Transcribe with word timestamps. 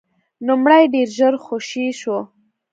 نوموړی 0.47 0.83
ډېر 0.93 1.07
ژر 1.17 1.33
خوشې 1.43 1.87
شو. 1.99 2.17